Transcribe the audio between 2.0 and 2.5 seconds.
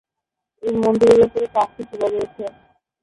রয়েছে।